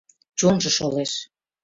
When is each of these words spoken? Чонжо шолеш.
Чонжо 0.39 0.69
шолеш. 0.77 1.11